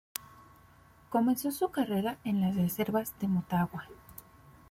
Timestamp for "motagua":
3.27-3.87